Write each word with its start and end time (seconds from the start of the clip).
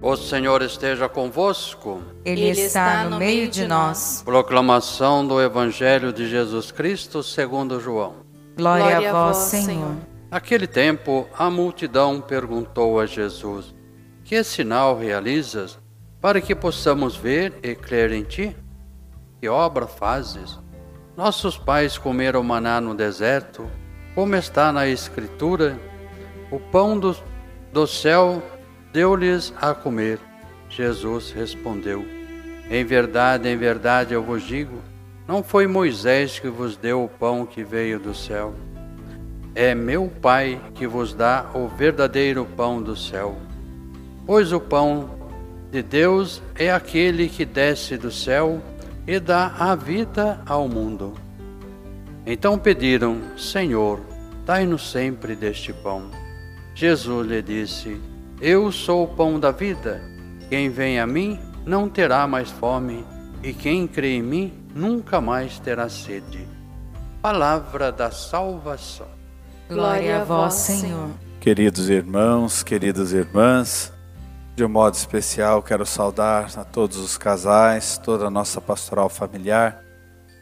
O 0.00 0.14
Senhor 0.14 0.62
esteja 0.62 1.08
convosco. 1.08 2.00
Ele 2.24 2.50
está 2.50 3.02
no 3.04 3.18
meio 3.18 3.48
de 3.48 3.66
nós. 3.66 4.22
Proclamação 4.24 5.26
do 5.26 5.42
Evangelho 5.42 6.12
de 6.12 6.28
Jesus 6.28 6.70
Cristo 6.70 7.20
segundo 7.20 7.80
João. 7.80 8.14
Glória 8.56 9.10
a 9.10 9.12
vós, 9.12 9.36
Senhor. 9.38 9.96
Naquele 10.30 10.68
tempo, 10.68 11.28
a 11.36 11.50
multidão 11.50 12.20
perguntou 12.20 13.00
a 13.00 13.06
Jesus: 13.06 13.74
Que 14.22 14.44
sinal 14.44 14.96
realizas 14.96 15.80
para 16.20 16.40
que 16.40 16.54
possamos 16.54 17.16
ver 17.16 17.58
e 17.60 17.74
crer 17.74 18.12
em 18.12 18.22
ti? 18.22 18.56
Que 19.40 19.48
obra 19.48 19.88
fazes? 19.88 20.60
Nossos 21.16 21.58
pais 21.58 21.98
comeram 21.98 22.44
maná 22.44 22.80
no 22.80 22.94
deserto, 22.94 23.68
como 24.14 24.36
está 24.36 24.70
na 24.70 24.86
Escritura: 24.86 25.76
O 26.52 26.60
pão 26.60 26.96
do, 26.96 27.16
do 27.72 27.84
céu 27.84 28.40
deu-lhes 28.92 29.52
a 29.60 29.74
comer. 29.74 30.18
Jesus 30.68 31.30
respondeu: 31.30 32.04
Em 32.70 32.84
verdade, 32.84 33.48
em 33.48 33.56
verdade 33.56 34.14
eu 34.14 34.22
vos 34.22 34.42
digo, 34.42 34.78
não 35.26 35.42
foi 35.42 35.66
Moisés 35.66 36.38
que 36.38 36.48
vos 36.48 36.76
deu 36.76 37.04
o 37.04 37.08
pão 37.08 37.44
que 37.44 37.62
veio 37.62 37.98
do 37.98 38.14
céu. 38.14 38.54
É 39.54 39.74
meu 39.74 40.10
Pai 40.22 40.60
que 40.74 40.86
vos 40.86 41.12
dá 41.12 41.50
o 41.54 41.68
verdadeiro 41.68 42.46
pão 42.56 42.82
do 42.82 42.96
céu. 42.96 43.36
Pois 44.24 44.52
o 44.52 44.60
pão 44.60 45.10
de 45.70 45.82
Deus 45.82 46.42
é 46.54 46.70
aquele 46.70 47.28
que 47.28 47.44
desce 47.44 47.96
do 47.96 48.10
céu 48.10 48.62
e 49.06 49.18
dá 49.18 49.54
a 49.58 49.74
vida 49.74 50.40
ao 50.46 50.68
mundo. 50.68 51.14
Então 52.26 52.58
pediram: 52.58 53.18
Senhor, 53.36 54.00
dai-nos 54.44 54.90
sempre 54.90 55.34
deste 55.34 55.72
pão. 55.72 56.10
Jesus 56.74 57.26
lhe 57.26 57.42
disse: 57.42 58.00
eu 58.40 58.70
sou 58.70 59.04
o 59.04 59.08
pão 59.08 59.38
da 59.38 59.50
vida. 59.50 60.02
Quem 60.48 60.68
vem 60.70 61.00
a 61.00 61.06
mim 61.06 61.38
não 61.66 61.88
terá 61.88 62.26
mais 62.26 62.50
fome, 62.50 63.04
e 63.42 63.52
quem 63.52 63.86
crê 63.86 64.16
em 64.16 64.22
mim 64.22 64.52
nunca 64.74 65.20
mais 65.20 65.58
terá 65.58 65.88
sede. 65.88 66.46
Palavra 67.20 67.90
da 67.90 68.10
salvação. 68.10 69.08
Glória 69.68 70.22
a 70.22 70.24
vós, 70.24 70.54
Senhor. 70.54 71.10
Queridos 71.40 71.88
irmãos, 71.88 72.62
queridas 72.62 73.12
irmãs, 73.12 73.92
de 74.56 74.64
um 74.64 74.68
modo 74.68 74.94
especial 74.94 75.62
quero 75.62 75.84
saudar 75.84 76.50
a 76.56 76.64
todos 76.64 76.96
os 76.96 77.18
casais, 77.18 77.98
toda 77.98 78.26
a 78.26 78.30
nossa 78.30 78.60
pastoral 78.60 79.08
familiar, 79.08 79.82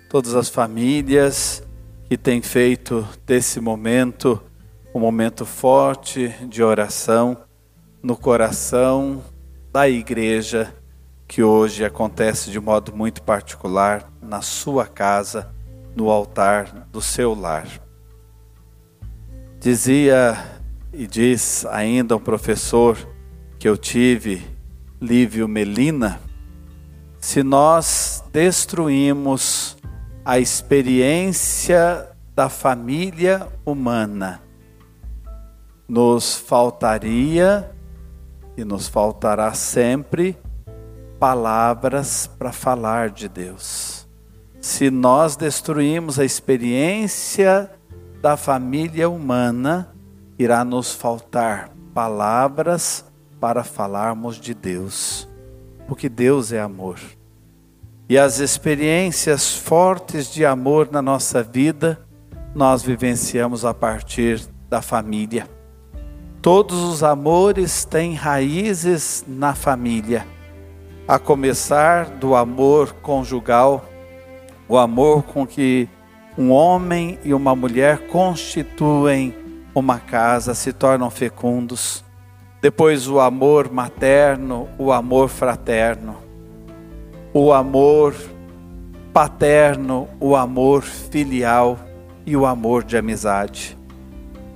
todas 0.08 0.34
as 0.34 0.48
famílias 0.48 1.62
que 2.08 2.16
têm 2.16 2.40
feito 2.40 3.06
desse 3.26 3.60
momento 3.60 4.40
um 4.96 5.00
momento 5.00 5.44
forte 5.44 6.28
de 6.48 6.62
oração 6.62 7.36
no 8.06 8.16
coração 8.16 9.20
da 9.72 9.88
igreja 9.88 10.72
que 11.26 11.42
hoje 11.42 11.84
acontece 11.84 12.52
de 12.52 12.60
modo 12.60 12.94
muito 12.94 13.20
particular 13.20 14.12
na 14.22 14.40
sua 14.42 14.86
casa, 14.86 15.52
no 15.96 16.08
altar 16.08 16.86
do 16.92 17.02
seu 17.02 17.34
lar. 17.34 17.66
Dizia 19.58 20.38
e 20.92 21.04
diz 21.04 21.66
ainda 21.66 22.14
um 22.14 22.20
professor 22.20 22.96
que 23.58 23.68
eu 23.68 23.76
tive, 23.76 24.40
Lívio 25.00 25.48
Melina, 25.48 26.20
se 27.18 27.42
nós 27.42 28.22
destruímos 28.32 29.76
a 30.24 30.38
experiência 30.38 32.08
da 32.36 32.48
família 32.48 33.48
humana, 33.64 34.40
nos 35.88 36.36
faltaria 36.36 37.74
e 38.56 38.64
nos 38.64 38.88
faltará 38.88 39.52
sempre 39.52 40.36
palavras 41.18 42.26
para 42.38 42.52
falar 42.52 43.10
de 43.10 43.28
Deus. 43.28 44.06
Se 44.60 44.90
nós 44.90 45.36
destruímos 45.36 46.18
a 46.18 46.24
experiência 46.24 47.70
da 48.20 48.36
família 48.36 49.08
humana, 49.08 49.94
irá 50.38 50.64
nos 50.64 50.92
faltar 50.92 51.70
palavras 51.94 53.04
para 53.40 53.62
falarmos 53.62 54.40
de 54.40 54.54
Deus, 54.54 55.28
porque 55.86 56.08
Deus 56.08 56.52
é 56.52 56.60
amor. 56.60 56.98
E 58.08 58.18
as 58.18 58.38
experiências 58.38 59.56
fortes 59.56 60.32
de 60.32 60.44
amor 60.44 60.90
na 60.92 61.02
nossa 61.02 61.42
vida, 61.42 62.00
nós 62.54 62.82
vivenciamos 62.82 63.64
a 63.64 63.74
partir 63.74 64.40
da 64.68 64.80
família. 64.80 65.55
Todos 66.46 66.80
os 66.80 67.02
amores 67.02 67.84
têm 67.84 68.14
raízes 68.14 69.24
na 69.26 69.52
família, 69.52 70.24
a 71.08 71.18
começar 71.18 72.04
do 72.08 72.36
amor 72.36 72.92
conjugal, 73.02 73.84
o 74.68 74.78
amor 74.78 75.24
com 75.24 75.44
que 75.44 75.88
um 76.38 76.52
homem 76.52 77.18
e 77.24 77.34
uma 77.34 77.56
mulher 77.56 78.06
constituem 78.06 79.34
uma 79.74 79.98
casa, 79.98 80.54
se 80.54 80.72
tornam 80.72 81.10
fecundos. 81.10 82.04
Depois 82.62 83.08
o 83.08 83.18
amor 83.18 83.68
materno, 83.68 84.68
o 84.78 84.92
amor 84.92 85.28
fraterno, 85.28 86.16
o 87.34 87.52
amor 87.52 88.14
paterno, 89.12 90.06
o 90.20 90.36
amor 90.36 90.82
filial 90.82 91.76
e 92.24 92.36
o 92.36 92.46
amor 92.46 92.84
de 92.84 92.96
amizade 92.96 93.76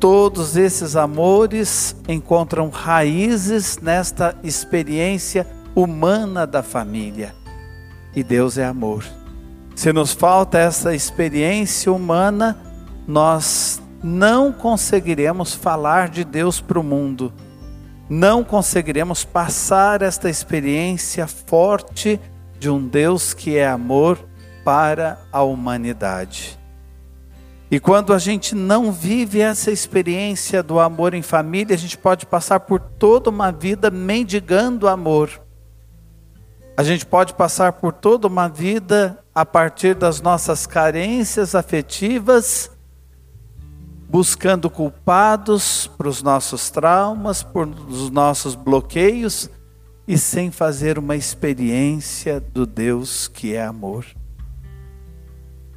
todos 0.00 0.56
esses 0.56 0.96
amores 0.96 1.94
encontram 2.08 2.70
raízes 2.70 3.78
nesta 3.78 4.34
experiência 4.42 5.46
humana 5.74 6.46
da 6.46 6.62
família. 6.62 7.34
E 8.16 8.24
Deus 8.24 8.56
é 8.56 8.64
amor. 8.64 9.04
Se 9.76 9.92
nos 9.92 10.12
falta 10.12 10.58
essa 10.58 10.94
experiência 10.94 11.92
humana, 11.92 12.58
nós 13.06 13.80
não 14.02 14.50
conseguiremos 14.50 15.54
falar 15.54 16.08
de 16.08 16.24
Deus 16.24 16.60
para 16.60 16.80
o 16.80 16.82
mundo. 16.82 17.30
Não 18.08 18.42
conseguiremos 18.42 19.22
passar 19.22 20.00
esta 20.00 20.30
experiência 20.30 21.26
forte 21.26 22.18
de 22.58 22.70
um 22.70 22.84
Deus 22.88 23.34
que 23.34 23.56
é 23.56 23.68
amor 23.68 24.18
para 24.64 25.20
a 25.30 25.42
humanidade. 25.42 26.59
E 27.70 27.78
quando 27.78 28.12
a 28.12 28.18
gente 28.18 28.54
não 28.54 28.90
vive 28.90 29.40
essa 29.40 29.70
experiência 29.70 30.60
do 30.60 30.80
amor 30.80 31.14
em 31.14 31.22
família, 31.22 31.76
a 31.76 31.78
gente 31.78 31.96
pode 31.96 32.26
passar 32.26 32.58
por 32.60 32.80
toda 32.80 33.30
uma 33.30 33.52
vida 33.52 33.92
mendigando 33.92 34.88
amor. 34.88 35.40
A 36.76 36.82
gente 36.82 37.06
pode 37.06 37.34
passar 37.34 37.74
por 37.74 37.92
toda 37.92 38.26
uma 38.26 38.48
vida 38.48 39.22
a 39.32 39.46
partir 39.46 39.94
das 39.94 40.20
nossas 40.20 40.66
carências 40.66 41.54
afetivas, 41.54 42.72
buscando 44.08 44.68
culpados 44.68 45.86
para 45.96 46.08
os 46.08 46.22
nossos 46.22 46.70
traumas, 46.70 47.44
por 47.44 47.68
os 47.68 48.10
nossos 48.10 48.56
bloqueios 48.56 49.48
e 50.08 50.18
sem 50.18 50.50
fazer 50.50 50.98
uma 50.98 51.14
experiência 51.14 52.40
do 52.40 52.66
Deus 52.66 53.28
que 53.28 53.54
é 53.54 53.64
amor. 53.64 54.04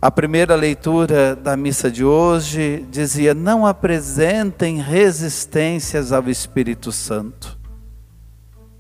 A 0.03 0.12
primeira 0.12 0.53
leitura 0.53 1.34
da 1.34 1.56
missa 1.56 1.90
de 1.90 2.03
hoje 2.03 2.86
dizia: 2.91 3.34
Não 3.34 3.66
apresentem 3.66 4.81
resistências 4.81 6.12
ao 6.12 6.30
Espírito 6.30 6.91
Santo. 6.91 7.58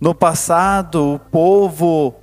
No 0.01 0.13
passado, 0.13 1.13
o 1.13 1.17
povo, 1.17 2.13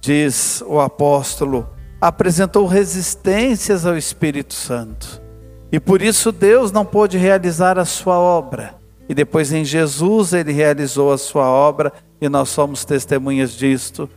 diz 0.00 0.64
o 0.66 0.80
apóstolo, 0.80 1.70
apresentou 2.00 2.66
resistências 2.66 3.86
ao 3.86 3.96
Espírito 3.96 4.52
Santo. 4.52 5.22
E 5.70 5.78
por 5.78 6.02
isso 6.02 6.32
Deus 6.32 6.72
não 6.72 6.84
pôde 6.84 7.16
realizar 7.16 7.78
a 7.78 7.84
sua 7.84 8.18
obra. 8.18 8.74
E 9.08 9.14
depois 9.14 9.52
em 9.52 9.64
Jesus 9.64 10.32
ele 10.32 10.50
realizou 10.50 11.12
a 11.12 11.18
sua 11.18 11.48
obra 11.48 11.92
e 12.20 12.28
nós 12.28 12.48
somos 12.48 12.84
testemunhas 12.84 13.52
disto. 13.52 14.10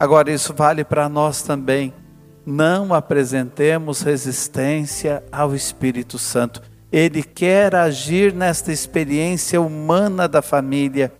Agora 0.00 0.32
isso 0.32 0.54
vale 0.54 0.84
para 0.84 1.06
nós 1.06 1.42
também 1.42 1.92
não 2.46 2.92
apresentemos 2.92 4.02
resistência 4.02 5.22
ao 5.32 5.54
Espírito 5.54 6.18
Santo. 6.18 6.60
Ele 6.92 7.22
quer 7.22 7.74
agir 7.74 8.32
nesta 8.32 8.72
experiência 8.72 9.60
humana 9.60 10.28
da 10.28 10.42
família. 10.42 11.12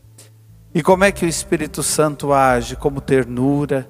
E 0.74 0.82
como 0.82 1.04
é 1.04 1.10
que 1.10 1.24
o 1.24 1.28
Espírito 1.28 1.82
Santo 1.82 2.32
age? 2.32 2.76
Como 2.76 3.00
ternura, 3.00 3.88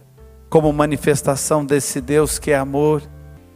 como 0.49 0.73
manifestação 0.73 1.65
desse 1.65 2.01
Deus 2.01 2.39
que 2.39 2.51
é 2.53 2.57
amor. 2.57 3.03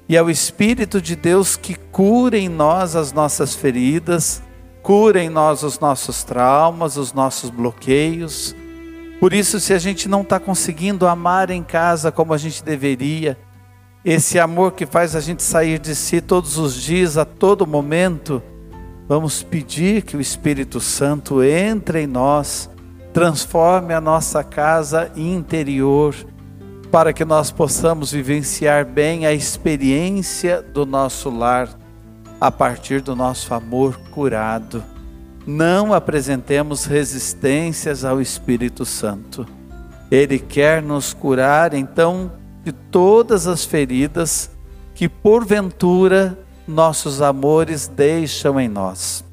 E 0.09 0.17
é 0.17 0.23
o 0.23 0.31
Espírito 0.31 1.01
de 1.01 1.15
Deus 1.15 1.57
que 1.57 1.75
cura 1.75 2.37
em 2.37 2.49
nós 2.49 2.97
as 2.97 3.13
nossas 3.13 3.55
feridas, 3.55 4.43
cura 4.83 5.23
em 5.23 5.29
nós 5.29 5.63
os 5.63 5.79
nossos 5.79 6.25
traumas, 6.25 6.97
os 6.97 7.13
nossos 7.13 7.51
bloqueios. 7.51 8.57
Por 9.21 9.33
isso, 9.33 9.61
se 9.61 9.75
a 9.75 9.79
gente 9.79 10.09
não 10.09 10.23
está 10.23 10.41
conseguindo 10.41 11.07
amar 11.07 11.51
em 11.51 11.63
casa 11.63 12.11
como 12.11 12.33
a 12.33 12.39
gente 12.39 12.65
deveria, 12.65 13.37
esse 14.11 14.39
amor 14.39 14.73
que 14.73 14.87
faz 14.87 15.15
a 15.15 15.21
gente 15.21 15.43
sair 15.43 15.79
de 15.79 15.95
si 15.95 16.23
todos 16.23 16.57
os 16.57 16.75
dias, 16.75 17.19
a 17.19 17.27
todo 17.27 17.67
momento, 17.67 18.43
vamos 19.07 19.43
pedir 19.43 20.01
que 20.01 20.17
o 20.17 20.21
Espírito 20.21 20.81
Santo 20.81 21.43
entre 21.43 22.05
em 22.05 22.07
nós 22.07 22.71
transforme 23.13 23.93
a 23.93 24.01
nossa 24.01 24.43
casa 24.43 25.11
interior, 25.15 26.15
para 26.91 27.13
que 27.13 27.23
nós 27.23 27.51
possamos 27.51 28.11
vivenciar 28.11 28.87
bem 28.87 29.27
a 29.27 29.33
experiência 29.35 30.63
do 30.63 30.87
nosso 30.87 31.29
lar 31.29 31.69
a 32.41 32.51
partir 32.51 33.03
do 33.03 33.15
nosso 33.15 33.53
amor 33.53 33.99
curado. 34.11 34.83
Não 35.47 35.93
apresentemos 35.93 36.87
resistências 36.87 38.07
ao 38.07 38.23
Espírito 38.23 38.87
Santo. 38.87 39.47
Ele 40.11 40.39
quer 40.39 40.83
nos 40.83 41.13
curar, 41.13 41.75
então, 41.75 42.33
de 42.69 42.73
todas 42.73 43.47
as 43.47 43.65
feridas 43.65 44.51
que 44.95 45.09
porventura 45.09 46.39
nossos 46.67 47.23
amores 47.23 47.89
deixam 47.89 48.61
em 48.61 48.69
nós. 48.69 49.25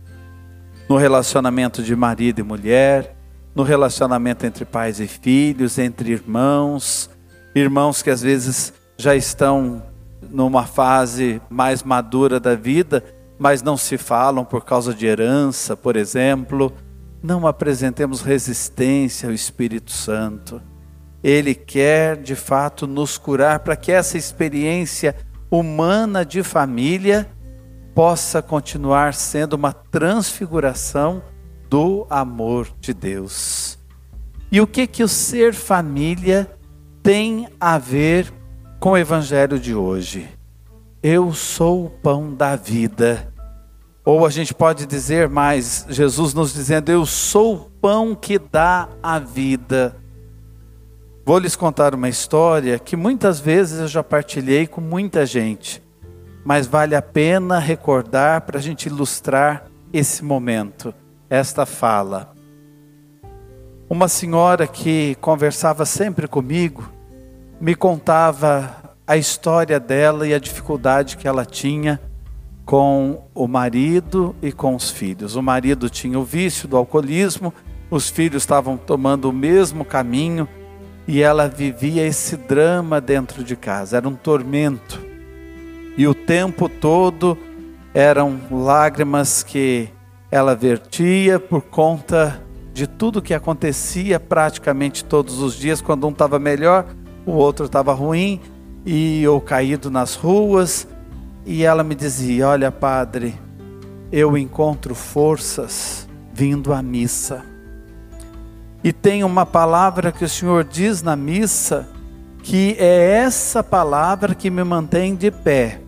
No 0.87 0.95
relacionamento 0.95 1.83
de 1.83 1.93
marido 1.97 2.39
e 2.39 2.43
mulher, 2.43 3.13
no 3.53 3.61
relacionamento 3.61 4.45
entre 4.45 4.63
pais 4.63 5.01
e 5.01 5.07
filhos, 5.07 5.77
entre 5.77 6.11
irmãos, 6.11 7.09
irmãos 7.53 8.01
que 8.01 8.09
às 8.09 8.21
vezes 8.21 8.71
já 8.97 9.13
estão 9.13 9.83
numa 10.21 10.65
fase 10.65 11.41
mais 11.49 11.83
madura 11.83 12.39
da 12.39 12.55
vida, 12.55 13.03
mas 13.37 13.61
não 13.61 13.75
se 13.75 13.97
falam 13.97 14.45
por 14.45 14.63
causa 14.63 14.93
de 14.93 15.05
herança, 15.05 15.75
por 15.75 15.97
exemplo. 15.97 16.71
Não 17.21 17.45
apresentemos 17.45 18.21
resistência 18.21 19.27
ao 19.27 19.35
Espírito 19.35 19.91
Santo. 19.91 20.61
Ele 21.27 21.55
quer 21.55 22.17
de 22.17 22.35
fato 22.35 22.85
nos 22.85 23.17
curar 23.17 23.61
para 23.61 23.75
que 23.75 23.91
essa 23.91 24.15
experiência 24.15 25.15
humana 25.49 26.23
de 26.23 26.43
família 26.43 27.27
possa 27.95 28.43
continuar 28.43 29.15
sendo 29.15 29.53
uma 29.53 29.73
transfiguração 29.73 31.23
do 31.67 32.05
amor 32.11 32.67
de 32.79 32.93
Deus. 32.93 33.79
E 34.51 34.61
o 34.61 34.67
que 34.67 34.85
que 34.85 35.03
o 35.03 35.07
ser 35.07 35.55
família 35.55 36.47
tem 37.01 37.47
a 37.59 37.79
ver 37.79 38.31
com 38.79 38.91
o 38.91 38.97
evangelho 38.97 39.57
de 39.57 39.73
hoje? 39.73 40.29
Eu 41.01 41.33
sou 41.33 41.87
o 41.87 41.89
pão 41.89 42.35
da 42.35 42.55
vida. 42.55 43.33
Ou 44.05 44.27
a 44.27 44.29
gente 44.29 44.53
pode 44.53 44.85
dizer 44.85 45.27
mais, 45.27 45.87
Jesus 45.89 46.35
nos 46.35 46.53
dizendo: 46.53 46.91
Eu 46.91 47.03
sou 47.03 47.55
o 47.55 47.69
pão 47.81 48.13
que 48.13 48.37
dá 48.37 48.87
a 49.01 49.17
vida. 49.17 50.04
Vou 51.25 51.39
lhes 51.39 51.55
contar 51.55 51.95
uma 51.95 52.07
história 52.07 52.77
que 52.77 52.95
muitas 52.95 53.39
vezes 53.39 53.79
eu 53.79 53.87
já 53.87 54.03
partilhei 54.03 54.67
com 54.67 54.79
muita 54.79 55.25
gente, 55.25 55.81
mas 56.45 56.67
vale 56.67 56.93
a 56.93 57.01
pena 57.01 57.57
recordar 57.57 58.41
para 58.41 58.59
a 58.59 58.61
gente 58.61 58.85
ilustrar 58.85 59.65
esse 59.91 60.23
momento 60.23 60.93
esta 61.27 61.65
fala. 61.65 62.31
Uma 63.89 64.07
senhora 64.07 64.67
que 64.67 65.15
conversava 65.19 65.83
sempre 65.83 66.27
comigo 66.27 66.87
me 67.59 67.73
contava 67.73 68.95
a 69.07 69.17
história 69.17 69.79
dela 69.79 70.27
e 70.27 70.33
a 70.33 70.37
dificuldade 70.37 71.17
que 71.17 71.27
ela 71.27 71.43
tinha 71.43 71.99
com 72.63 73.23
o 73.33 73.47
marido 73.47 74.35
e 74.43 74.51
com 74.51 74.75
os 74.75 74.91
filhos. 74.91 75.35
O 75.35 75.41
marido 75.41 75.89
tinha 75.89 76.19
o 76.19 76.23
vício 76.23 76.67
do 76.67 76.77
alcoolismo, 76.77 77.51
os 77.89 78.11
filhos 78.11 78.43
estavam 78.43 78.77
tomando 78.77 79.27
o 79.27 79.33
mesmo 79.33 79.83
caminho 79.83 80.47
e 81.07 81.21
ela 81.21 81.47
vivia 81.47 82.05
esse 82.05 82.35
drama 82.35 82.99
dentro 82.99 83.43
de 83.43 83.55
casa, 83.55 83.97
era 83.97 84.07
um 84.07 84.15
tormento. 84.15 84.99
E 85.97 86.07
o 86.07 86.13
tempo 86.13 86.67
todo 86.67 87.37
eram 87.93 88.39
lágrimas 88.51 89.43
que 89.43 89.89
ela 90.29 90.55
vertia 90.55 91.39
por 91.39 91.61
conta 91.61 92.41
de 92.73 92.87
tudo 92.87 93.21
que 93.21 93.33
acontecia 93.33 94.19
praticamente 94.19 95.05
todos 95.05 95.39
os 95.39 95.55
dias. 95.55 95.79
Quando 95.79 96.05
um 96.07 96.11
estava 96.11 96.37
melhor, 96.37 96.87
o 97.25 97.31
outro 97.31 97.67
estava 97.67 97.93
ruim 97.93 98.41
e 98.85 99.25
ou 99.27 99.39
caído 99.39 99.89
nas 99.89 100.15
ruas. 100.15 100.87
E 101.45 101.63
ela 101.63 101.83
me 101.83 101.95
dizia: 101.95 102.49
Olha, 102.49 102.71
padre, 102.71 103.39
eu 104.11 104.37
encontro 104.37 104.93
forças 104.93 106.05
vindo 106.33 106.73
à 106.73 106.81
missa. 106.81 107.54
E 108.85 108.93
tem 108.93 109.23
uma 109.23 109.47
palavra 109.47 110.11
que 110.11 110.23
o 110.23 110.29
Senhor 110.29 110.63
diz 110.63 111.01
na 111.01 111.15
missa, 111.15 111.89
que 112.43 112.75
é 112.77 113.23
essa 113.23 113.63
palavra 113.63 114.35
que 114.35 114.47
me 114.51 114.63
mantém 114.63 115.15
de 115.15 115.31
pé. 115.31 115.81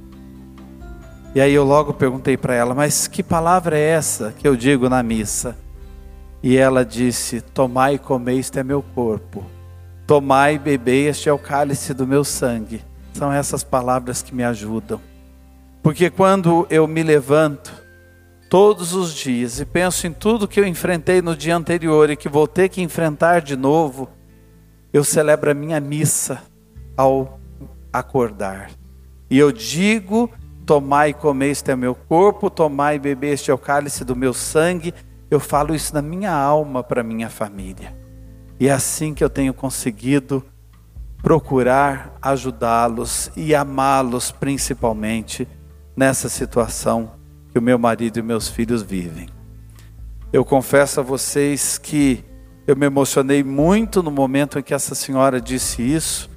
E 1.36 1.40
aí 1.40 1.54
eu 1.54 1.64
logo 1.64 1.94
perguntei 1.94 2.36
para 2.36 2.56
ela, 2.56 2.74
mas 2.74 3.08
que 3.08 3.22
palavra 3.22 3.78
é 3.78 3.82
essa 3.84 4.34
que 4.36 4.48
eu 4.48 4.56
digo 4.56 4.90
na 4.90 5.04
missa? 5.04 5.56
E 6.42 6.58
ela 6.58 6.84
disse: 6.84 7.40
Tomai 7.40 7.94
e 7.94 8.00
comei, 8.00 8.40
este 8.40 8.58
é 8.58 8.64
meu 8.64 8.82
corpo. 8.82 9.46
Tomai 10.08 10.56
e 10.56 10.58
bebei, 10.58 11.08
este 11.08 11.30
é 11.30 11.32
o 11.32 11.38
cálice 11.38 11.94
do 11.94 12.08
meu 12.08 12.24
sangue. 12.24 12.82
São 13.14 13.32
essas 13.32 13.64
palavras 13.64 14.24
que 14.24 14.34
me 14.34 14.44
ajudam. 14.44 15.00
Porque 15.84 16.10
quando 16.10 16.66
eu 16.68 16.88
me 16.88 17.04
levanto 17.04 17.72
todos 18.50 18.94
os 18.94 19.14
dias 19.14 19.60
e 19.60 19.66
penso 19.66 20.08
em 20.08 20.14
tudo 20.14 20.48
que 20.48 20.60
eu 20.60 20.66
enfrentei 20.66 21.22
no 21.22 21.36
dia 21.36 21.56
anterior 21.56 22.10
e 22.10 22.16
que 22.16 22.30
vou 22.30 22.48
ter 22.48 22.70
que 22.70 22.82
enfrentar 22.82 23.42
de 23.42 23.56
novo, 23.56 24.10
eu 24.92 25.04
celebro 25.04 25.52
a 25.52 25.54
minha 25.54 25.80
missa 25.80 26.42
ao 26.96 27.40
acordar. 27.92 28.72
E 29.30 29.38
eu 29.38 29.52
digo 29.52 30.32
Tomai 30.68 31.12
e 31.12 31.14
comei, 31.14 31.52
este 31.52 31.72
é 31.72 31.78
meu 31.78 31.96
corpo, 31.96 32.50
tomai 32.50 32.98
e 32.98 33.00
bebei, 33.00 33.32
este 33.32 33.50
é 33.50 33.54
o 33.54 33.58
cálice 33.58 34.04
do 34.04 34.18
meu 34.18 34.34
sangue. 34.34 34.94
Eu 35.32 35.40
falo 35.40 35.74
isso 35.74 35.94
na 35.94 36.02
minha 36.02 36.34
alma 36.34 36.84
para 36.84 37.02
minha 37.02 37.30
família. 37.30 37.96
E 38.60 38.68
é 38.68 38.74
assim 38.74 39.14
que 39.14 39.24
eu 39.24 39.30
tenho 39.30 39.54
conseguido 39.54 40.44
procurar 41.24 42.18
ajudá-los 42.22 43.32
e 43.34 43.56
amá-los 43.56 44.30
principalmente 44.30 45.48
nessa 45.96 46.28
situação 46.28 47.12
que 47.58 47.60
o 47.60 47.62
meu 47.62 47.80
marido 47.80 48.20
e 48.20 48.22
meus 48.22 48.48
filhos 48.48 48.84
vivem. 48.84 49.28
Eu 50.32 50.46
confesso 50.46 51.00
a 51.00 51.04
vocês 51.04 51.80
que 51.80 52.24
eu 52.68 52.76
me 52.76 52.86
emocionei 52.86 53.44
muito 53.44 54.04
no 54.04 54.12
momento 54.12 54.60
em 54.60 54.62
que 54.62 54.76
essa 54.76 54.94
senhora 54.94 55.42
disse 55.42 55.82
isso, 55.82 56.30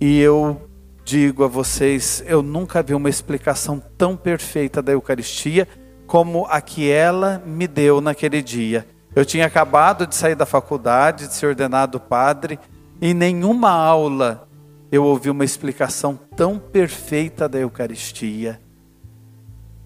e 0.00 0.20
eu 0.20 0.62
digo 1.04 1.42
a 1.42 1.48
vocês, 1.48 2.22
eu 2.24 2.40
nunca 2.40 2.84
vi 2.84 2.94
uma 2.94 3.10
explicação 3.10 3.82
tão 3.98 4.16
perfeita 4.16 4.80
da 4.80 4.92
Eucaristia 4.92 5.66
como 6.06 6.46
a 6.46 6.60
que 6.60 6.88
ela 6.88 7.42
me 7.44 7.66
deu 7.66 8.00
naquele 8.00 8.40
dia. 8.40 8.86
Eu 9.16 9.24
tinha 9.24 9.46
acabado 9.46 10.06
de 10.06 10.14
sair 10.14 10.36
da 10.36 10.46
faculdade, 10.46 11.26
de 11.26 11.34
ser 11.34 11.46
ordenado 11.46 11.98
padre, 11.98 12.60
e 13.00 13.08
em 13.08 13.14
nenhuma 13.14 13.70
aula 13.70 14.48
eu 14.92 15.02
ouvi 15.02 15.30
uma 15.30 15.44
explicação 15.44 16.16
tão 16.36 16.60
perfeita 16.60 17.48
da 17.48 17.58
Eucaristia. 17.58 18.61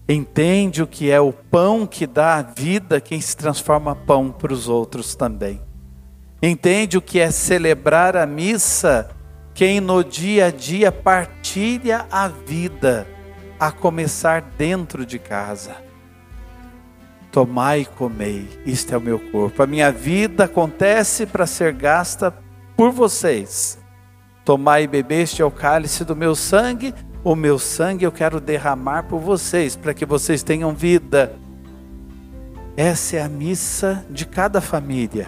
Entende 0.09 0.81
o 0.81 0.87
que 0.87 1.11
é 1.11 1.19
o 1.19 1.33
pão 1.33 1.85
que 1.85 2.07
dá 2.07 2.35
a 2.35 2.41
vida, 2.41 3.01
quem 3.01 3.19
se 3.19 3.35
transforma 3.35 3.95
pão 3.95 4.31
para 4.31 4.53
os 4.53 4.69
outros 4.69 5.15
também. 5.15 5.61
Entende 6.41 6.97
o 6.97 7.01
que 7.01 7.19
é 7.19 7.29
celebrar 7.31 8.15
a 8.15 8.25
missa 8.25 9.09
quem 9.57 9.81
no 9.81 10.03
dia 10.03 10.45
a 10.45 10.51
dia 10.51 10.91
partilha 10.91 12.05
a 12.11 12.27
vida, 12.27 13.07
a 13.59 13.71
começar 13.71 14.39
dentro 14.55 15.03
de 15.03 15.17
casa. 15.17 15.77
Tomai 17.31 17.81
e 17.81 17.85
comei, 17.85 18.47
isto 18.67 18.93
é 18.93 18.97
o 18.97 19.01
meu 19.01 19.19
corpo. 19.19 19.63
A 19.63 19.65
minha 19.65 19.91
vida 19.91 20.43
acontece 20.43 21.25
para 21.25 21.47
ser 21.47 21.73
gasta 21.73 22.31
por 22.75 22.91
vocês. 22.91 23.79
Tomai 24.45 24.83
e 24.83 24.87
bebei, 24.87 25.23
este 25.23 25.41
é 25.41 25.45
o 25.45 25.49
cálice 25.49 26.05
do 26.05 26.15
meu 26.15 26.35
sangue. 26.35 26.93
O 27.27 27.35
meu 27.35 27.59
sangue 27.59 28.05
eu 28.05 28.11
quero 28.13 28.39
derramar 28.39 29.03
por 29.03 29.19
vocês, 29.19 29.75
para 29.75 29.93
que 29.93 30.05
vocês 30.05 30.43
tenham 30.43 30.73
vida. 30.73 31.33
Essa 32.77 33.17
é 33.17 33.21
a 33.21 33.27
missa 33.27 34.05
de 34.09 34.25
cada 34.25 34.61
família. 34.61 35.27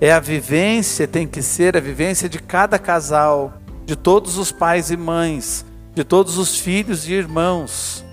É 0.00 0.12
a 0.12 0.20
vivência, 0.20 1.08
tem 1.08 1.26
que 1.26 1.42
ser 1.42 1.76
a 1.76 1.80
vivência 1.80 2.28
de 2.28 2.38
cada 2.38 2.78
casal, 2.78 3.54
de 3.84 3.96
todos 3.96 4.38
os 4.38 4.52
pais 4.52 4.92
e 4.92 4.96
mães, 4.96 5.66
de 5.92 6.04
todos 6.04 6.38
os 6.38 6.56
filhos 6.56 7.08
e 7.08 7.14
irmãos, 7.14 8.04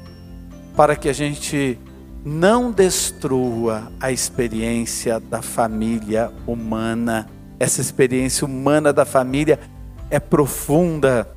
para 0.76 0.96
que 0.96 1.08
a 1.08 1.14
gente 1.14 1.78
não 2.26 2.72
destrua 2.72 3.84
a 4.02 4.12
experiência 4.12 5.20
da 5.20 5.44
família 5.44 6.32
humana. 6.48 7.30
Essa 7.60 7.82
experiência 7.82 8.48
humana 8.48 8.92
da 8.92 9.06
família 9.06 9.60
é 10.10 10.20
profunda 10.20 11.35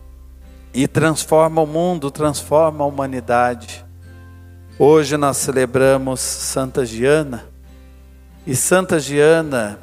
e 0.79 0.87
transforma 0.87 1.61
o 1.61 1.67
mundo, 1.67 2.09
transforma 2.09 2.85
a 2.85 2.87
humanidade. 2.87 3.85
Hoje 4.79 5.17
nós 5.17 5.37
celebramos 5.39 6.21
Santa 6.21 6.87
Giana, 6.87 7.47
e 8.47 8.55
Santa 8.55 9.01
Giana 9.01 9.81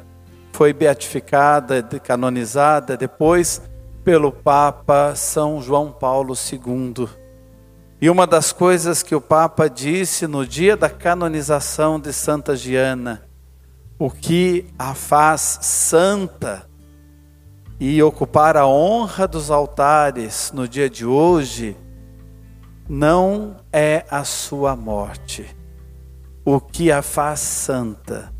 foi 0.54 0.72
beatificada, 0.72 1.82
canonizada 2.02 2.96
depois 2.96 3.60
pelo 4.02 4.32
Papa 4.32 5.14
São 5.14 5.60
João 5.60 5.92
Paulo 5.92 6.32
II. 6.32 7.06
E 8.00 8.08
uma 8.08 8.26
das 8.26 8.50
coisas 8.50 9.02
que 9.02 9.14
o 9.14 9.20
Papa 9.20 9.68
disse 9.68 10.26
no 10.26 10.46
dia 10.46 10.78
da 10.78 10.88
canonização 10.88 12.00
de 12.00 12.10
Santa 12.10 12.56
Giana: 12.56 13.22
o 13.98 14.10
que 14.10 14.64
a 14.78 14.94
faz 14.94 15.58
santa 15.60 16.65
e 17.78 18.02
ocupar 18.02 18.56
a 18.56 18.66
honra 18.66 19.28
dos 19.28 19.50
altares 19.50 20.50
no 20.54 20.66
dia 20.66 20.88
de 20.88 21.04
hoje 21.04 21.76
não 22.88 23.56
é 23.72 24.04
a 24.10 24.24
sua 24.24 24.74
morte. 24.74 25.54
O 26.44 26.60
que 26.60 26.90
a 26.90 27.02
faz 27.02 27.40
santa, 27.40 28.32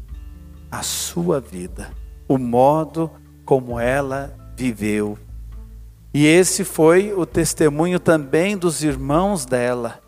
a 0.70 0.82
sua 0.82 1.40
vida, 1.40 1.90
o 2.28 2.38
modo 2.38 3.10
como 3.44 3.78
ela 3.78 4.34
viveu. 4.56 5.18
E 6.14 6.24
esse 6.26 6.64
foi 6.64 7.12
o 7.12 7.26
testemunho 7.26 8.00
também 8.00 8.56
dos 8.56 8.82
irmãos 8.82 9.44
dela. 9.44 10.00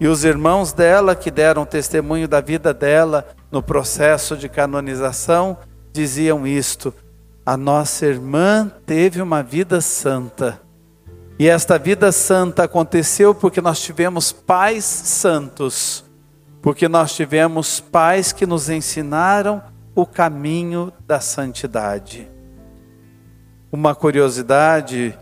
E 0.00 0.08
os 0.08 0.24
irmãos 0.24 0.72
dela 0.72 1.14
que 1.14 1.30
deram 1.30 1.64
testemunho 1.64 2.26
da 2.26 2.40
vida 2.40 2.74
dela 2.74 3.28
no 3.50 3.62
processo 3.62 4.36
de 4.36 4.48
canonização 4.48 5.56
diziam 5.92 6.46
isto: 6.46 6.92
a 7.46 7.56
nossa 7.56 8.04
irmã 8.04 8.68
teve 8.84 9.22
uma 9.22 9.40
vida 9.40 9.80
santa. 9.80 10.60
E 11.38 11.48
esta 11.48 11.78
vida 11.78 12.10
santa 12.10 12.64
aconteceu 12.64 13.32
porque 13.32 13.60
nós 13.60 13.80
tivemos 13.80 14.32
pais 14.32 14.84
santos, 14.84 16.04
porque 16.60 16.88
nós 16.88 17.14
tivemos 17.14 17.78
pais 17.78 18.32
que 18.32 18.44
nos 18.44 18.68
ensinaram 18.68 19.62
o 19.94 20.04
caminho 20.04 20.92
da 21.06 21.20
santidade. 21.20 22.28
Uma 23.70 23.94
curiosidade, 23.94 25.16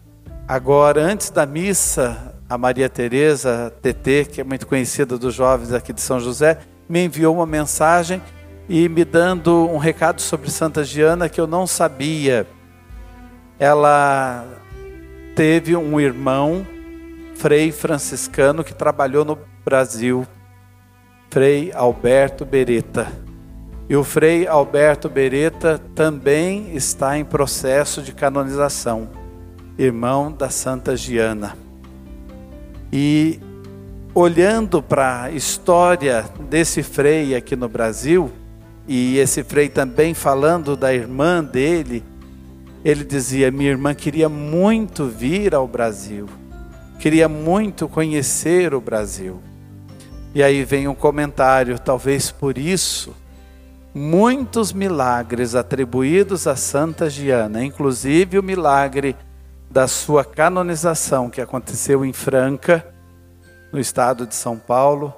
agora 0.49 1.03
antes 1.03 1.29
da 1.29 1.45
missa, 1.45 2.35
a 2.49 2.57
Maria 2.57 2.89
Teresa 2.89 3.71
TT, 3.83 4.31
que 4.33 4.41
é 4.41 4.45
muito 4.45 4.67
conhecida 4.67 5.19
dos 5.19 5.35
jovens 5.35 5.75
aqui 5.75 5.93
de 5.93 6.01
São 6.01 6.19
José, 6.19 6.59
me 6.89 7.05
enviou 7.05 7.35
uma 7.35 7.47
mensagem 7.47 8.23
e 8.69 8.89
me 8.89 9.05
dando 9.05 9.69
um 9.69 9.79
recado 9.79 10.21
sobre 10.21 10.51
Santa 10.51 10.83
Giana 10.85 11.29
que 11.29 11.41
eu 11.41 11.47
não 11.47 11.67
sabia. 11.67 12.47
Ela 13.59 14.47
teve 15.35 15.77
um 15.77 16.01
irmão, 16.01 16.67
Frei 17.35 17.73
franciscano, 17.73 18.63
que 18.63 18.73
trabalhou 18.73 19.25
no 19.25 19.39
Brasil, 19.65 20.27
Frei 21.31 21.73
Alberto 21.75 22.45
Beretta. 22.45 23.09
E 23.89 23.97
o 23.97 24.05
Frei 24.05 24.47
Alberto 24.47 25.09
Beretta 25.11 25.81
também 25.95 26.75
está 26.75 27.19
em 27.19 27.25
processo 27.25 28.01
de 28.01 28.13
canonização, 28.13 29.09
irmão 29.77 30.33
da 30.33 30.49
Santa 30.49 30.97
Giana. 30.97 31.57
E 32.93 33.41
olhando 34.15 34.81
para 34.81 35.25
a 35.25 35.31
história 35.33 36.25
desse 36.49 36.83
frei 36.83 37.35
aqui 37.35 37.57
no 37.57 37.69
Brasil, 37.69 38.33
e 38.87 39.19
esse 39.19 39.43
frei 39.43 39.69
também 39.69 40.13
falando 40.13 40.77
da 40.77 40.93
irmã 40.93 41.43
dele, 41.43 42.05
ele 42.85 43.05
dizia: 43.05 43.51
Minha 43.51 43.71
irmã 43.71 43.95
queria 43.95 44.29
muito 44.29 45.07
vir 45.07 45.55
ao 45.55 45.67
Brasil, 45.67 46.29
queria 46.99 47.29
muito 47.29 47.89
conhecer 47.89 48.75
o 48.75 48.81
Brasil. 48.81 49.41
E 50.35 50.43
aí 50.43 50.65
vem 50.65 50.89
um 50.89 50.95
comentário, 50.95 51.79
talvez 51.79 52.31
por 52.31 52.59
isso, 52.59 53.15
muitos 53.95 54.73
milagres 54.73 55.55
atribuídos 55.55 56.47
a 56.47 56.57
Santa 56.57 57.09
Giana, 57.09 57.65
inclusive 57.65 58.39
o 58.39 58.43
milagre 58.43 59.17
da 59.71 59.87
sua 59.87 60.25
canonização 60.25 61.31
que 61.31 61.41
aconteceu 61.41 62.05
em 62.05 62.13
Franca, 62.13 62.85
no 63.73 63.79
estado 63.79 64.27
de 64.27 64.35
São 64.35 64.59
Paulo. 64.59 65.15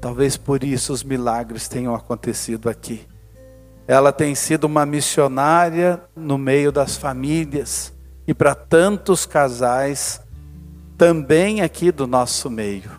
Talvez 0.00 0.36
por 0.36 0.62
isso 0.62 0.92
os 0.92 1.02
milagres 1.02 1.68
tenham 1.68 1.94
acontecido 1.94 2.68
aqui. 2.68 3.06
Ela 3.86 4.12
tem 4.12 4.34
sido 4.34 4.64
uma 4.64 4.84
missionária 4.84 6.00
no 6.14 6.36
meio 6.36 6.70
das 6.70 6.96
famílias 6.96 7.92
e 8.26 8.34
para 8.34 8.54
tantos 8.54 9.24
casais 9.24 10.20
também 10.96 11.62
aqui 11.62 11.90
do 11.90 12.06
nosso 12.06 12.50
meio. 12.50 12.90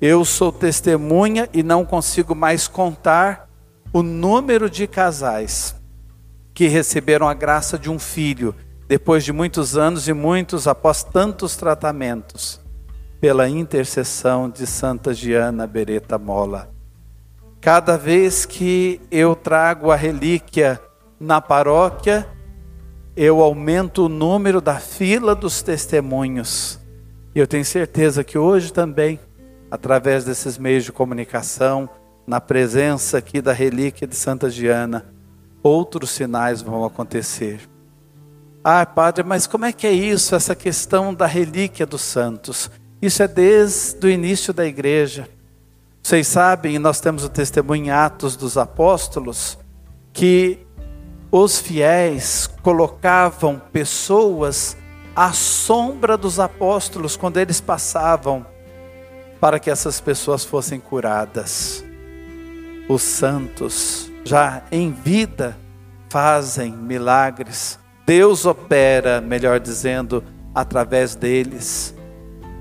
Eu 0.00 0.24
sou 0.24 0.52
testemunha 0.52 1.48
e 1.52 1.62
não 1.62 1.84
consigo 1.84 2.34
mais 2.34 2.68
contar 2.68 3.48
o 3.92 4.02
número 4.02 4.70
de 4.70 4.86
casais 4.86 5.74
que 6.54 6.66
receberam 6.66 7.28
a 7.28 7.34
graça 7.34 7.78
de 7.78 7.90
um 7.90 7.98
filho 7.98 8.54
depois 8.88 9.24
de 9.24 9.32
muitos 9.32 9.76
anos 9.76 10.06
e 10.08 10.12
muitos 10.12 10.68
após 10.68 11.02
tantos 11.02 11.56
tratamentos, 11.56 12.60
pela 13.22 13.48
intercessão 13.48 14.50
de 14.50 14.66
Santa 14.66 15.14
Giana 15.14 15.64
Beretta 15.64 16.18
Mola. 16.18 16.68
Cada 17.60 17.96
vez 17.96 18.44
que 18.44 19.00
eu 19.12 19.36
trago 19.36 19.92
a 19.92 19.94
relíquia 19.94 20.80
na 21.20 21.40
paróquia, 21.40 22.26
eu 23.14 23.40
aumento 23.40 24.06
o 24.06 24.08
número 24.08 24.60
da 24.60 24.74
fila 24.80 25.36
dos 25.36 25.62
testemunhos. 25.62 26.80
E 27.32 27.38
eu 27.38 27.46
tenho 27.46 27.64
certeza 27.64 28.24
que 28.24 28.36
hoje 28.36 28.72
também, 28.72 29.20
através 29.70 30.24
desses 30.24 30.58
meios 30.58 30.82
de 30.82 30.90
comunicação, 30.90 31.88
na 32.26 32.40
presença 32.40 33.18
aqui 33.18 33.40
da 33.40 33.52
relíquia 33.52 34.08
de 34.08 34.16
Santa 34.16 34.50
Giana, 34.50 35.06
outros 35.62 36.10
sinais 36.10 36.60
vão 36.60 36.84
acontecer. 36.84 37.60
Ah, 38.64 38.84
padre, 38.84 39.22
mas 39.22 39.46
como 39.46 39.64
é 39.64 39.72
que 39.72 39.86
é 39.86 39.92
isso, 39.92 40.34
essa 40.34 40.56
questão 40.56 41.14
da 41.14 41.26
relíquia 41.26 41.86
dos 41.86 42.02
santos? 42.02 42.68
Isso 43.02 43.22
é 43.22 43.26
desde 43.28 44.06
o 44.06 44.08
início 44.08 44.54
da 44.54 44.64
igreja. 44.64 45.28
Vocês 46.00 46.28
sabem, 46.28 46.78
nós 46.78 47.00
temos 47.00 47.24
o 47.24 47.28
testemunho 47.28 47.86
em 47.86 47.90
Atos 47.90 48.36
dos 48.36 48.56
Apóstolos, 48.56 49.58
que 50.12 50.64
os 51.30 51.58
fiéis 51.58 52.48
colocavam 52.62 53.60
pessoas 53.72 54.76
à 55.14 55.32
sombra 55.32 56.16
dos 56.16 56.38
apóstolos 56.38 57.16
quando 57.16 57.38
eles 57.38 57.60
passavam, 57.60 58.46
para 59.40 59.58
que 59.58 59.70
essas 59.70 60.00
pessoas 60.00 60.44
fossem 60.44 60.78
curadas. 60.78 61.84
Os 62.88 63.02
santos, 63.02 64.08
já 64.24 64.62
em 64.70 64.92
vida, 64.92 65.58
fazem 66.08 66.70
milagres 66.70 67.82
Deus 68.04 68.44
opera, 68.44 69.20
melhor 69.20 69.60
dizendo, 69.60 70.24
através 70.54 71.14
deles. 71.14 71.94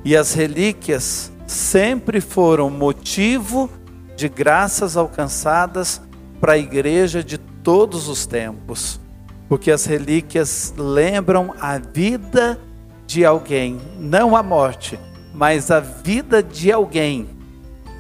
E 0.04 0.16
as 0.16 0.34
relíquias 0.34 1.32
sempre 1.46 2.22
foram 2.22 2.70
motivo 2.70 3.70
de 4.16 4.28
graças 4.30 4.98
alcançadas 4.98 6.02
para 6.40 6.54
a 6.54 6.58
igreja 6.58 7.24
de 7.24 7.38
todos 7.38 8.08
os 8.08 8.26
tempos. 8.26 9.00
Porque 9.48 9.70
as 9.70 9.86
relíquias 9.86 10.74
lembram 10.78 11.54
a 11.60 11.78
vida 11.78 12.60
de 13.06 13.26
alguém, 13.26 13.80
não 14.00 14.36
a 14.36 14.42
morte, 14.42 14.98
mas 15.34 15.70
a 15.70 15.80
vida 15.80 16.42
de 16.42 16.72
alguém 16.72 17.30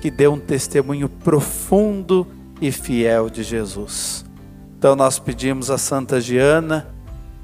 que 0.01 0.09
deu 0.09 0.33
um 0.33 0.39
testemunho 0.39 1.07
profundo 1.07 2.25
e 2.61 2.71
fiel 2.71 3.29
de 3.29 3.43
Jesus. 3.43 4.25
Então 4.77 4.95
nós 4.95 5.19
pedimos 5.19 5.69
a 5.69 5.77
Santa 5.77 6.19
Giana 6.19 6.87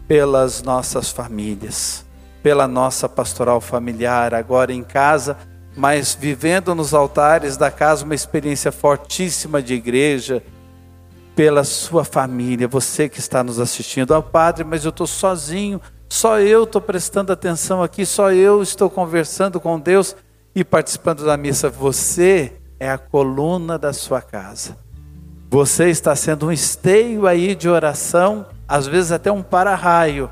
pelas 0.08 0.64
nossas 0.64 1.12
famílias, 1.12 2.06
pela 2.48 2.66
nossa 2.66 3.10
pastoral 3.10 3.60
familiar, 3.60 4.34
agora 4.34 4.72
em 4.72 4.82
casa, 4.82 5.36
mas 5.76 6.18
vivendo 6.18 6.74
nos 6.74 6.94
altares 6.94 7.58
da 7.58 7.70
casa 7.70 8.06
uma 8.06 8.16
experiência 8.16 8.72
fortíssima 8.72 9.62
de 9.62 9.74
igreja, 9.74 10.42
pela 11.36 11.66
sua 11.66 12.06
família, 12.06 12.66
você 12.66 13.10
que 13.10 13.20
está 13.20 13.44
nos 13.44 13.60
assistindo. 13.60 14.14
Ah, 14.14 14.22
Padre, 14.22 14.64
mas 14.64 14.86
eu 14.86 14.92
estou 14.92 15.06
sozinho, 15.06 15.82
só 16.08 16.40
eu 16.40 16.64
estou 16.64 16.82
prestando 16.82 17.34
atenção 17.34 17.84
aqui, 17.84 18.06
só 18.06 18.32
eu 18.32 18.64
estou 18.64 18.90
conversando 18.90 19.60
com 19.60 19.78
Deus 19.78 20.16
e 20.56 20.64
participando 20.64 21.26
da 21.26 21.36
missa. 21.36 21.70
Você 21.70 22.54
é 22.80 22.90
a 22.90 22.98
coluna 22.98 23.78
da 23.78 23.92
sua 23.92 24.22
casa. 24.22 24.78
Você 25.50 25.90
está 25.90 26.16
sendo 26.16 26.46
um 26.46 26.52
esteio 26.54 27.28
aí 27.28 27.54
de 27.54 27.68
oração 27.68 28.46
às 28.66 28.88
vezes 28.88 29.12
até 29.12 29.30
um 29.30 29.44
para-raio 29.44 30.30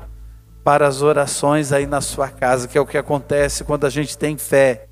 para 0.66 0.88
as 0.88 1.00
orações 1.00 1.70
aí 1.70 1.86
na 1.86 2.00
sua 2.00 2.28
casa, 2.28 2.66
que 2.66 2.76
é 2.76 2.80
o 2.80 2.84
que 2.84 2.98
acontece 2.98 3.62
quando 3.62 3.84
a 3.84 3.88
gente 3.88 4.18
tem 4.18 4.36
fé 4.36 4.88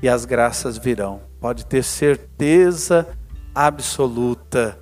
e 0.00 0.08
as 0.08 0.24
graças 0.24 0.78
virão. 0.78 1.22
Pode 1.40 1.66
ter 1.66 1.82
certeza 1.82 3.04
absoluta, 3.52 4.78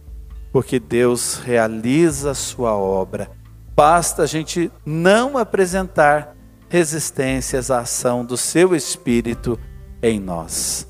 porque 0.53 0.79
Deus 0.79 1.37
realiza 1.39 2.33
a 2.33 2.35
sua 2.35 2.77
obra. 2.77 3.31
Basta 3.75 4.25
a 4.25 4.27
gente 4.27 4.71
não 4.85 5.39
apresentar 5.39 6.37
resistências 6.69 7.71
à 7.71 7.79
ação 7.79 8.23
do 8.23 8.37
seu 8.37 8.77
Espírito 8.77 9.59
em 10.03 10.21
nós. 10.21 10.87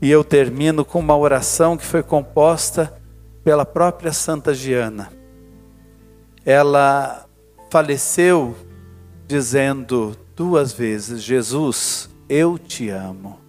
E 0.00 0.10
eu 0.10 0.24
termino 0.24 0.84
com 0.84 0.98
uma 0.98 1.16
oração 1.16 1.76
que 1.76 1.86
foi 1.86 2.02
composta 2.02 2.92
pela 3.44 3.64
própria 3.64 4.12
Santa 4.12 4.52
Giana 4.52 5.22
ela 6.44 7.24
faleceu 7.72 8.54
dizendo 9.26 10.14
duas 10.36 10.72
vezes: 10.72 11.22
Jesus, 11.22 12.10
eu 12.28 12.58
te 12.58 12.90
amo. 12.90 13.40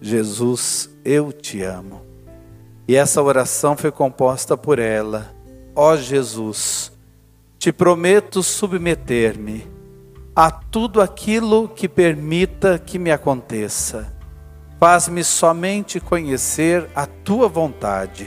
Jesus, 0.00 0.90
eu 1.02 1.32
te 1.32 1.62
amo. 1.62 2.02
E 2.86 2.94
essa 2.94 3.22
oração 3.22 3.74
foi 3.74 3.90
composta 3.90 4.54
por 4.54 4.78
ela 4.78 5.34
ó 5.74 5.96
Jesus, 5.96 6.92
te 7.58 7.72
prometo 7.72 8.42
submeter-me 8.42 9.66
a 10.36 10.50
tudo 10.50 11.00
aquilo 11.00 11.66
que 11.66 11.88
permita 11.88 12.78
que 12.78 12.98
me 12.98 13.10
aconteça. 13.10 14.12
Faz-me 14.78 15.24
somente 15.24 15.98
conhecer 15.98 16.88
a 16.94 17.06
tua 17.06 17.48
vontade. 17.48 18.26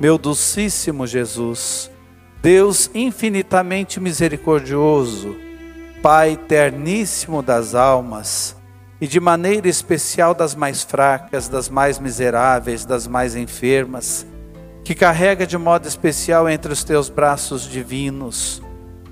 Meu 0.00 0.18
docíssimo 0.18 1.06
Jesus, 1.06 1.90
Deus 2.40 2.88
infinitamente 2.94 3.98
misericordioso, 3.98 5.34
Pai 6.00 6.36
terníssimo 6.36 7.42
das 7.42 7.74
almas, 7.74 8.56
e 9.00 9.08
de 9.08 9.18
maneira 9.18 9.68
especial 9.68 10.32
das 10.32 10.54
mais 10.54 10.84
fracas, 10.84 11.48
das 11.48 11.68
mais 11.68 11.98
miseráveis, 11.98 12.84
das 12.84 13.08
mais 13.08 13.34
enfermas, 13.34 14.24
que 14.84 14.94
carrega 14.94 15.44
de 15.44 15.58
modo 15.58 15.88
especial 15.88 16.48
entre 16.48 16.72
os 16.72 16.84
teus 16.84 17.08
braços 17.08 17.62
divinos, 17.62 18.62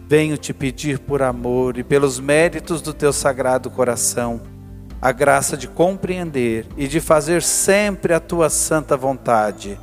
venho 0.09 0.39
te 0.39 0.55
pedir 0.55 1.01
por 1.01 1.21
amor 1.21 1.77
e 1.77 1.83
pelos 1.83 2.21
méritos 2.21 2.81
do 2.81 2.95
teu 2.95 3.13
sagrado 3.13 3.69
coração, 3.69 4.41
a 5.03 5.11
graça 5.11 5.57
de 5.57 5.67
compreender 5.67 6.65
e 6.77 6.87
de 6.87 7.01
fazer 7.01 7.43
sempre 7.43 8.15
a 8.15 8.21
tua 8.21 8.49
santa 8.49 8.97
vontade, 8.97 9.77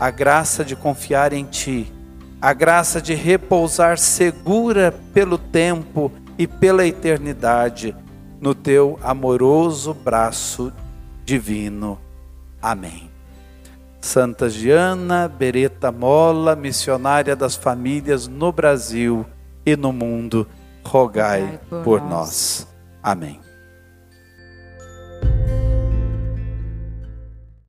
a 0.00 0.10
graça 0.10 0.64
de 0.64 0.74
confiar 0.74 1.32
em 1.32 1.44
ti, 1.44 1.92
a 2.40 2.52
graça 2.52 3.02
de 3.02 3.14
repousar 3.14 3.98
segura 3.98 4.94
pelo 5.12 5.36
tempo 5.36 6.10
e 6.38 6.46
pela 6.46 6.86
eternidade 6.86 7.94
no 8.40 8.54
teu 8.54 8.98
amoroso 9.02 9.92
braço 9.92 10.72
divino. 11.24 11.98
Amém. 12.62 13.10
Santa 14.00 14.48
Giana 14.48 15.28
Beretta 15.28 15.92
Mola, 15.92 16.56
missionária 16.56 17.36
das 17.36 17.54
famílias 17.54 18.26
no 18.26 18.50
Brasil 18.50 19.26
e 19.64 19.76
no 19.76 19.92
mundo, 19.92 20.46
rogai 20.82 21.60
por 21.84 22.00
nós. 22.00 22.66
Amém. 23.02 23.49